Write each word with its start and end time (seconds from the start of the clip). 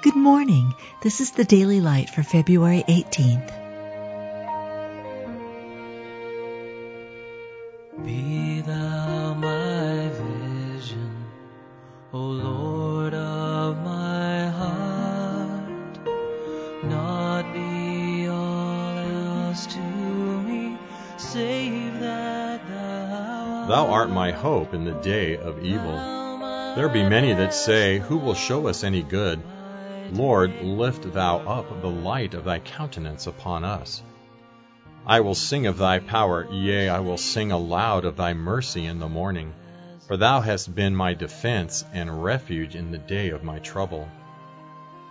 Good 0.00 0.14
morning. 0.14 0.74
This 1.02 1.20
is 1.20 1.32
the 1.32 1.44
Daily 1.44 1.80
Light 1.80 2.08
for 2.08 2.22
February 2.22 2.84
18th. 2.86 3.50
Be 8.04 8.60
thou 8.60 9.34
my 9.34 10.08
vision, 10.08 11.24
O 12.12 12.20
Lord 12.20 13.12
of 13.12 13.78
my 13.78 14.46
heart, 14.50 15.98
not 16.84 17.52
be 17.52 18.28
all 18.28 18.98
else 18.98 19.66
to 19.66 19.80
me, 19.80 20.78
save 21.16 21.98
that 21.98 22.68
thou 22.68 23.66
Thou 23.66 23.86
art 23.90 24.10
my 24.10 24.30
hope 24.30 24.74
in 24.74 24.84
the 24.84 24.94
day 25.00 25.36
of 25.36 25.64
evil. 25.64 26.18
There 26.76 26.88
be 26.88 27.02
many 27.02 27.32
that 27.34 27.52
say, 27.52 27.98
Who 27.98 28.18
will 28.18 28.34
show 28.34 28.68
us 28.68 28.84
any 28.84 29.02
good? 29.02 29.42
Lord, 30.12 30.62
lift 30.62 31.12
thou 31.12 31.38
up 31.38 31.82
the 31.82 31.90
light 31.90 32.34
of 32.34 32.44
thy 32.44 32.60
countenance 32.60 33.26
upon 33.26 33.64
us. 33.64 34.02
I 35.06 35.20
will 35.20 35.34
sing 35.34 35.66
of 35.66 35.78
thy 35.78 35.98
power, 35.98 36.46
yea, 36.50 36.88
I 36.88 37.00
will 37.00 37.18
sing 37.18 37.52
aloud 37.52 38.04
of 38.04 38.16
thy 38.16 38.34
mercy 38.34 38.86
in 38.86 38.98
the 38.98 39.08
morning. 39.08 39.54
For 40.06 40.16
thou 40.16 40.40
hast 40.40 40.74
been 40.74 40.96
my 40.96 41.14
defense 41.14 41.84
and 41.92 42.22
refuge 42.22 42.74
in 42.74 42.90
the 42.90 42.98
day 42.98 43.30
of 43.30 43.44
my 43.44 43.58
trouble. 43.58 44.08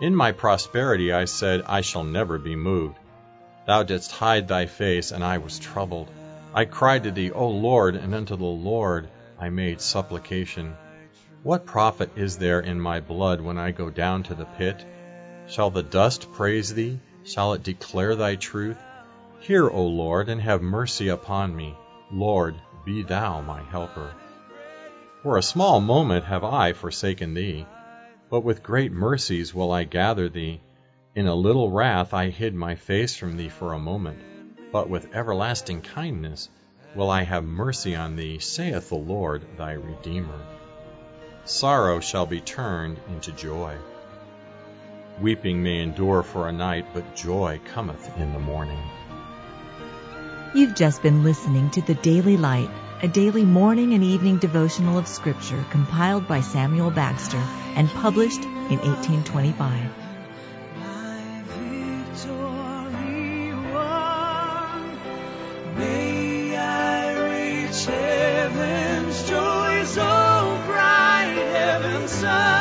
In 0.00 0.14
my 0.14 0.32
prosperity 0.32 1.12
I 1.12 1.24
said, 1.24 1.62
I 1.66 1.80
shall 1.80 2.04
never 2.04 2.38
be 2.38 2.56
moved. 2.56 2.98
Thou 3.66 3.84
didst 3.84 4.12
hide 4.12 4.48
thy 4.48 4.66
face, 4.66 5.10
and 5.10 5.24
I 5.24 5.38
was 5.38 5.58
troubled. 5.58 6.10
I 6.54 6.66
cried 6.66 7.04
to 7.04 7.10
thee, 7.10 7.30
O 7.30 7.48
Lord, 7.48 7.96
and 7.96 8.14
unto 8.14 8.36
the 8.36 8.44
Lord 8.44 9.08
I 9.38 9.48
made 9.48 9.80
supplication. 9.80 10.76
What 11.44 11.66
profit 11.66 12.10
is 12.14 12.38
there 12.38 12.60
in 12.60 12.80
my 12.80 13.00
blood 13.00 13.40
when 13.40 13.58
I 13.58 13.72
go 13.72 13.90
down 13.90 14.22
to 14.24 14.34
the 14.36 14.44
pit? 14.44 14.86
Shall 15.48 15.70
the 15.70 15.82
dust 15.82 16.30
praise 16.32 16.72
thee? 16.72 17.00
Shall 17.24 17.54
it 17.54 17.64
declare 17.64 18.14
thy 18.14 18.36
truth? 18.36 18.78
Hear, 19.40 19.68
O 19.68 19.84
Lord, 19.84 20.28
and 20.28 20.40
have 20.40 20.62
mercy 20.62 21.08
upon 21.08 21.56
me. 21.56 21.76
Lord, 22.12 22.54
be 22.84 23.02
thou 23.02 23.40
my 23.40 23.60
helper. 23.60 24.14
For 25.24 25.36
a 25.36 25.42
small 25.42 25.80
moment 25.80 26.26
have 26.26 26.44
I 26.44 26.74
forsaken 26.74 27.34
thee, 27.34 27.66
but 28.30 28.44
with 28.44 28.62
great 28.62 28.92
mercies 28.92 29.52
will 29.52 29.72
I 29.72 29.82
gather 29.82 30.28
thee. 30.28 30.60
In 31.16 31.26
a 31.26 31.34
little 31.34 31.72
wrath 31.72 32.14
I 32.14 32.28
hid 32.28 32.54
my 32.54 32.76
face 32.76 33.16
from 33.16 33.36
thee 33.36 33.48
for 33.48 33.72
a 33.72 33.80
moment, 33.80 34.20
but 34.70 34.88
with 34.88 35.12
everlasting 35.12 35.80
kindness 35.80 36.50
will 36.94 37.10
I 37.10 37.24
have 37.24 37.42
mercy 37.42 37.96
on 37.96 38.14
thee, 38.14 38.38
saith 38.38 38.90
the 38.90 38.94
Lord 38.94 39.42
thy 39.56 39.72
Redeemer. 39.72 40.40
Sorrow 41.44 41.98
shall 41.98 42.26
be 42.26 42.40
turned 42.40 43.00
into 43.08 43.32
joy. 43.32 43.76
Weeping 45.20 45.60
may 45.62 45.80
endure 45.80 46.22
for 46.22 46.48
a 46.48 46.52
night, 46.52 46.86
but 46.94 47.16
joy 47.16 47.60
cometh 47.64 48.16
in 48.16 48.32
the 48.32 48.38
morning. 48.38 48.78
You've 50.54 50.76
just 50.76 51.02
been 51.02 51.24
listening 51.24 51.70
to 51.70 51.82
the 51.82 51.94
Daily 51.94 52.36
Light, 52.36 52.70
a 53.02 53.08
daily 53.08 53.44
morning 53.44 53.94
and 53.94 54.04
evening 54.04 54.38
devotional 54.38 54.98
of 54.98 55.08
Scripture 55.08 55.64
compiled 55.70 56.28
by 56.28 56.40
Samuel 56.40 56.92
Bagster 56.92 57.42
and 57.74 57.88
published 57.88 58.44
in 58.44 58.78
1825. 58.78 59.90
my 60.78 61.42
victory 61.48 63.52
won. 63.72 64.98
May 65.76 66.56
I 66.56 67.64
reach 67.64 67.84
heaven's 67.86 69.28
joy 69.28 69.84
so 69.84 70.02
bright, 70.02 70.02
heaven's 70.02 70.11
sun. 72.22 72.51